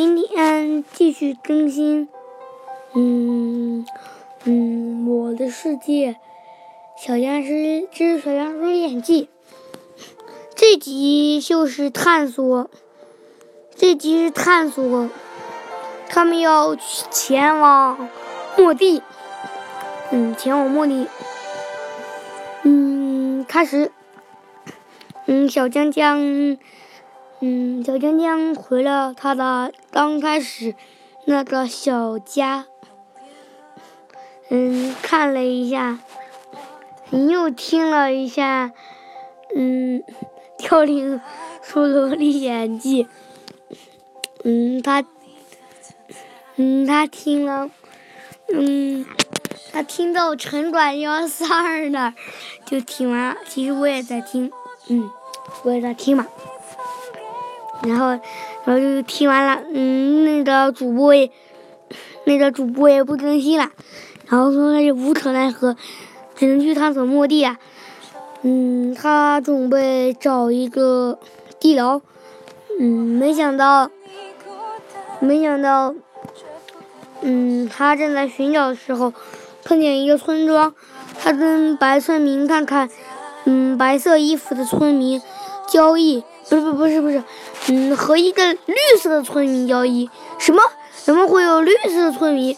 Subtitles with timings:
[0.00, 2.08] 今天继续更新，
[2.94, 3.84] 嗯
[4.44, 6.14] 嗯，我的世界，
[6.96, 9.28] 小僵尸之小僵尸演技。
[10.54, 12.70] 这集就是探索，
[13.74, 15.10] 这集是探索，
[16.08, 18.08] 他们要前往
[18.56, 19.02] 末地，
[20.12, 21.08] 嗯，前往末地，
[22.62, 23.90] 嗯，开始，
[25.26, 26.56] 嗯，小江江。
[27.40, 30.74] 嗯，小江江回了他的刚开始
[31.24, 32.66] 那个小家。
[34.50, 36.00] 嗯，看了一下，
[37.10, 38.72] 又听了一下，
[39.54, 40.02] 嗯，
[40.56, 41.20] 凋零
[41.62, 43.06] 出萝莉演技。
[44.44, 45.04] 嗯，他，
[46.56, 47.70] 嗯，他听了，
[48.52, 49.04] 嗯，
[49.70, 52.14] 他听到城管幺三二那儿
[52.64, 53.36] 就听完了。
[53.46, 54.50] 其实我也在听，
[54.88, 55.10] 嗯，
[55.62, 56.26] 我也在听嘛。
[57.82, 58.08] 然后，
[58.64, 61.30] 然后就听完了，嗯，那个主播也，
[62.24, 63.70] 那个主播也不更新了，
[64.26, 65.76] 然后说他就无可奈何，
[66.34, 67.58] 只能去探索末地啊。
[68.42, 71.18] 嗯，他准备找一个
[71.58, 72.00] 地牢，
[72.78, 72.86] 嗯，
[73.18, 73.90] 没想到，
[75.20, 75.94] 没想到，
[77.20, 79.12] 嗯，他正在寻找的时候，
[79.64, 80.72] 碰见一个村庄，
[81.20, 82.88] 他跟白村民看看，
[83.44, 85.20] 嗯，白色衣服的村民
[85.66, 87.22] 交易，不是不不是不是。
[87.70, 90.62] 嗯，和一个绿色的村民交易，什么？
[91.04, 92.56] 怎么会有绿色的村民？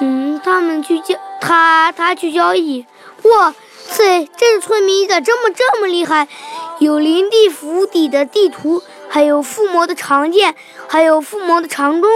[0.00, 2.86] 嗯，他们去交，他他去交易。
[3.22, 3.54] 哇
[3.86, 6.26] 塞，这个村民咋这么这么厉害？
[6.78, 10.54] 有林地府邸的地图，还有附魔的长剑，
[10.88, 12.10] 还有附魔的长弓，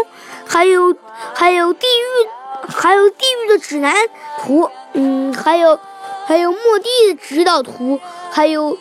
[0.47, 0.95] 还有
[1.35, 2.29] 还有地狱，
[2.69, 3.95] 还有地狱的指南
[4.43, 4.71] 图。
[4.95, 5.79] 嗯，还有
[6.27, 8.79] 还有末地的指导图，还有。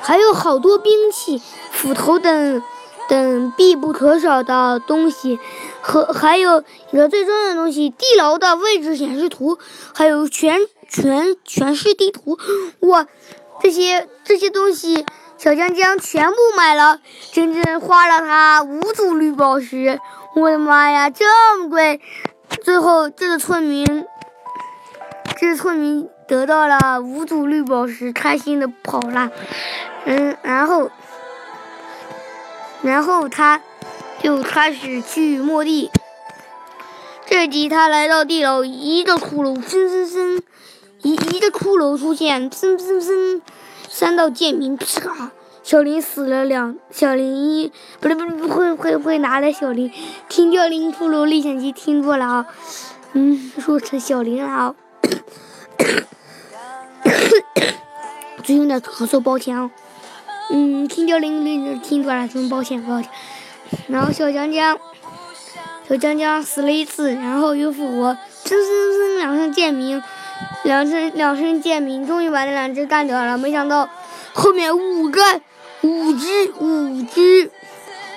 [0.00, 1.40] 还有好多兵器、
[1.72, 2.62] 斧头等
[3.08, 5.38] 等必不可少的东西，
[5.80, 9.58] 和还有一个最重要的东西——地牢的位置显示图，
[9.94, 12.38] 还有全全全市地图。
[12.80, 13.06] 哇，
[13.60, 15.04] 这些这些东西，
[15.38, 17.00] 小江江全部买了，
[17.32, 20.00] 整整花了他五组绿宝石。
[20.34, 21.24] 我的妈呀，这
[21.58, 22.00] 么贵！
[22.62, 24.06] 最后，这个村民，
[25.38, 26.08] 这个村民。
[26.26, 29.30] 得到了五组绿宝石，开心的跑了。
[30.04, 30.90] 嗯，然后，
[32.82, 33.60] 然后他
[34.22, 35.90] 就开始去末地。
[37.26, 40.42] 这集他来到地牢，一个骷髅，森森森，
[41.02, 43.42] 一一个骷髅出现，森森森，
[43.88, 45.32] 三道剑鸣，啪！
[45.62, 49.90] 小林死了两，小林一不对不对不会会会拿来小林，
[50.28, 52.46] 听凋零骷髅历险记听错了啊，
[53.14, 54.74] 嗯，说成小林了啊。
[58.46, 59.68] 最近有点咳嗽，抱歉啊。
[60.52, 63.10] 嗯，听凋零零听多了，真抱歉抱歉。
[63.88, 64.78] 然后小江江，
[65.88, 70.00] 小江江死了一次，然后又复活，噌噌噌两声剑鸣，
[70.62, 73.36] 两声两声剑鸣，终于把那两只干掉了。
[73.36, 73.88] 没想到
[74.32, 75.20] 后面五个
[75.80, 77.50] 五只五只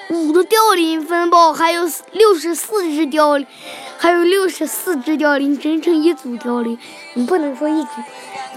[0.09, 1.83] 五个凋零风暴，还有
[2.13, 3.45] 六十四只凋零，
[3.97, 6.79] 还有六十四只凋零，整整一组凋零。
[7.13, 7.89] 你不能说一组。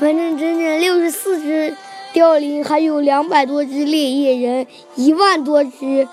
[0.00, 1.76] 反正整整六十四只
[2.14, 6.08] 凋零，还有两百多只猎野人，一万多只，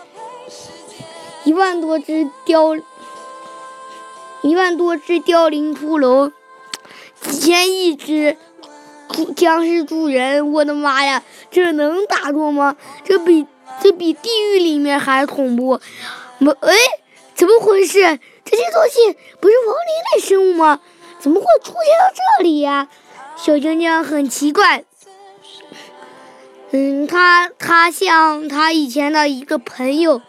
[1.45, 2.75] 一万多只凋，
[4.41, 6.33] 一万多只凋零骷髅，
[7.22, 8.35] 几千亿只
[9.38, 12.75] 僵尸猪人，我的妈呀，这能打过吗？
[13.05, 13.47] 这比
[13.81, 15.79] 这比地狱里面还恐怖！
[16.40, 16.73] 我哎，
[17.35, 18.19] 怎么回事？
[18.45, 20.79] 这些东西不是亡灵类生物吗？
[21.19, 22.88] 怎么会出现到这里呀？
[23.35, 24.84] 小江江很奇怪，
[26.72, 30.22] 嗯，他他向他以前的一个朋友，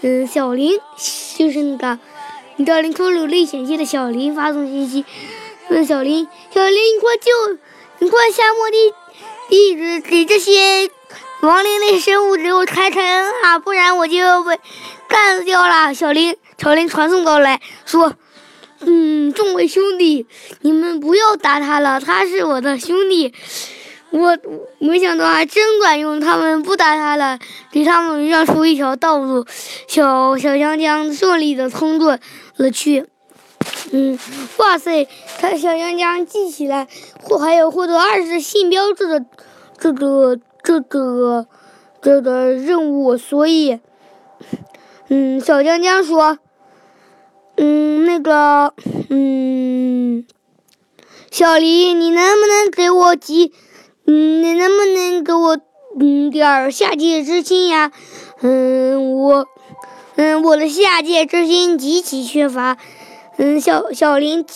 [0.00, 0.80] 嗯，小林，
[1.36, 1.98] 就是那个
[2.64, 5.04] 《凋零骷髅历险记》的小林发送信息，
[5.68, 7.58] 问小林，小林，你快救，
[8.00, 8.94] 你快下墓地，
[9.48, 10.90] 地址给这些
[11.40, 14.58] 亡灵类生物给我开开恩啊，不然我就要被
[15.08, 15.94] 干掉了。
[15.94, 18.14] 小林，小林传送过来说。
[18.82, 20.26] 嗯，众位兄弟，
[20.62, 23.34] 你们不要打他了，他是我的兄弟。
[24.10, 24.36] 我
[24.78, 27.38] 没想到还真管用，他们不打他了，
[27.70, 29.44] 给他们让出一条道路，
[29.86, 32.18] 小小江江顺利的通过
[32.56, 33.06] 了去。
[33.92, 34.18] 嗯，
[34.56, 35.06] 哇塞，
[35.38, 36.88] 他小江江记起来，
[37.22, 39.24] 获还有获得二十信标志的
[39.78, 41.46] 这个这个
[42.00, 43.80] 这个任务，所以，
[45.08, 46.38] 嗯，小江江说。
[47.56, 48.72] 嗯，那个，
[49.10, 50.24] 嗯，
[51.30, 53.52] 小黎，你能不能给我几，
[54.04, 55.58] 你能不能给我，
[55.98, 57.92] 嗯，点儿下界之心呀？
[58.40, 59.46] 嗯，我，
[60.16, 62.78] 嗯，我的下界之心极其缺乏。
[63.36, 64.46] 嗯，小小林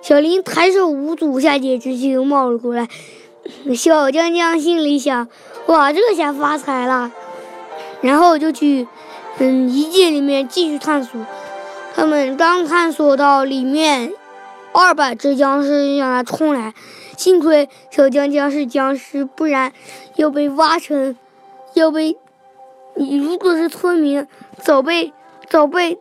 [0.00, 2.88] 小林抬手无阻，下界之心冒了过来。
[3.74, 5.28] 小江江心里想：
[5.66, 7.12] 哇，这下发财了。
[8.00, 8.86] 然后就去
[9.38, 11.20] 嗯遗迹里面继续探索。
[11.94, 14.12] 他们刚探索到里面，
[14.72, 16.74] 二百只僵尸向他冲来。
[17.16, 19.72] 幸亏小江江是僵尸，不然
[20.16, 21.16] 要被挖成，
[21.74, 22.18] 要被
[22.96, 24.26] 你如果是村民，
[24.60, 25.12] 早被
[25.48, 25.98] 早被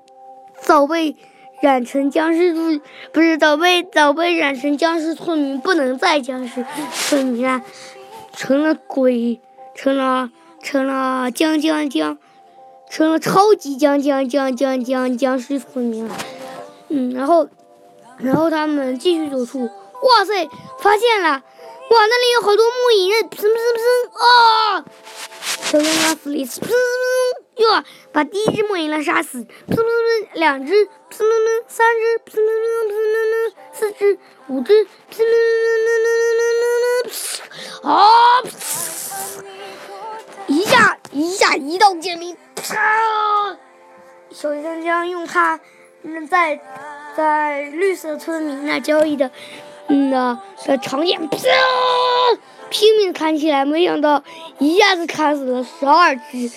[0.60, 1.16] 早被
[1.64, 2.82] 染成僵尸不
[3.14, 7.62] 不是早被早被染成僵尸村民，不能再僵尸村民了，
[8.36, 9.40] 成了鬼，
[9.74, 10.30] 成了
[10.62, 12.18] 成了僵僵僵，
[12.90, 16.18] 成了超级僵僵僵僵僵僵尸村民了。
[16.90, 17.48] 嗯，然后
[18.18, 19.62] 然后他们继续走出。
[19.62, 20.46] 哇塞！
[20.82, 21.30] 发现了！
[21.30, 21.42] 哇，
[21.90, 23.24] 那里有好多木影人！
[23.30, 24.84] 噗噗噗啊！
[25.72, 26.44] 小江江死里，
[27.58, 29.40] 哟，把第一只木影人杀死！
[29.40, 29.46] 噗
[29.76, 30.28] 噗噗！
[30.34, 30.74] 两只！
[30.74, 31.64] 噗噗噗！
[31.68, 32.32] 三只！
[32.32, 32.50] 噗噗噗！
[32.90, 33.54] 噗噗噗！
[33.74, 34.18] 四只！
[34.48, 34.74] 五只！
[34.84, 35.24] 噗噗噗！
[37.04, 37.12] 噗噗
[37.84, 37.88] 噗！
[37.88, 37.98] 啊！
[40.48, 42.36] 一下一下一道剑灵！
[42.56, 43.58] 啪！
[44.32, 45.60] 小江江用他
[46.30, 46.60] 在
[47.16, 49.30] 在绿色村民那交易的。
[49.90, 51.38] 嗯呐，的长剑，啪，
[52.70, 54.24] 拼命砍起来，没想到
[54.58, 56.50] 一下子砍死了十二只。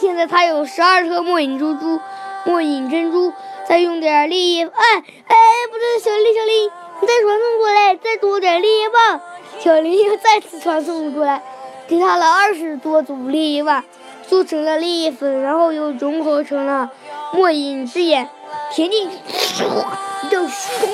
[0.00, 2.00] 现在他有十二颗末影珠珠，
[2.44, 3.32] 末影珍珠，
[3.68, 4.84] 再用点烈焰，哎
[5.26, 5.36] 哎，
[5.70, 9.20] 不对，小林小林，你再传送过来，再多点烈焰棒。
[9.58, 11.42] 小林又 再次传送过来，
[11.88, 13.84] 给他了二十多组烈焰棒，
[14.28, 16.90] 做成了烈焰粉，然后又融合成了
[17.32, 18.28] 末影之眼，
[18.72, 19.64] 填进去，
[20.26, 20.88] 一道虚空，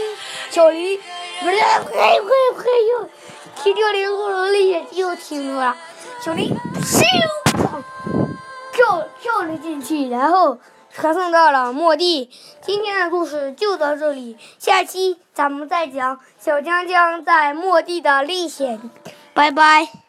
[0.51, 0.99] 小林。
[1.43, 1.61] 快快
[2.55, 2.65] 快！
[2.91, 3.09] 又
[3.63, 5.77] 听掉林后龙的眼睛又听住了，
[6.25, 6.49] 小林
[6.81, 7.05] 咻
[9.25, 10.59] 跳了进去，然后
[10.93, 12.29] 传送到了末地。
[12.61, 18.79] 今天的故事就到这里，下期咱们再讲小江江在末地的历险。
[19.33, 20.04] 拜拜。